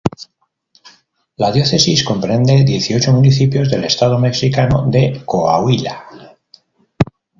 [1.37, 6.07] La diócesis comprende dieciocho municipios del estado mexicano de Coahuila.